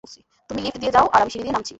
তুমি 0.49 0.59
লিফট 0.61 0.79
দিয়ে 0.81 0.93
যাও 0.95 1.05
আর 1.13 1.19
আমি 1.21 1.31
সিঁড়ি 1.31 1.43
দিয়ে 1.43 1.55
নামছি। 1.55 1.69